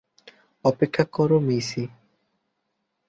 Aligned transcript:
অপেক্ষা 0.65 1.03
করো, 1.13 1.37
মেইসি! 1.39 1.83